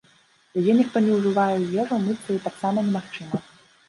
[0.59, 3.43] Яе ніхто не ўжывае ў ежу, мыцца ёй таксама немагчыма.